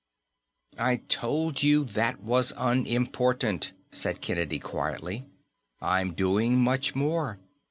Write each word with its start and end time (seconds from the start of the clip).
"I 0.79 0.95
told 0.95 1.61
you 1.61 1.83
that 1.85 2.21
was 2.23 2.53
unimportant," 2.57 3.71
said 3.91 4.19
Kennedy 4.19 4.57
quietly. 4.57 5.27
"I'm 5.79 6.15
doing 6.15 6.59
much 6.59 6.95
more. 6.95 7.37